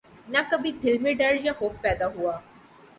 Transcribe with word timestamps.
نہ 0.31 0.37
کبھی 0.51 0.71
دل 0.83 0.95
میں 1.03 1.13
ڈر 1.19 1.33
یا 1.45 1.53
خوف 1.59 1.73
پیدا 1.81 2.07
ہوا 2.15 2.33